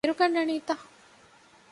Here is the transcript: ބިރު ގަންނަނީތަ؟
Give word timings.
ބިރު 0.03 0.13
ގަންނަނީތަ؟ 0.19 0.71